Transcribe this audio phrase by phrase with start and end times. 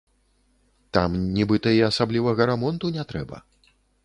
[0.97, 3.37] Там, нібыта, і асаблівага рамонту не трэба.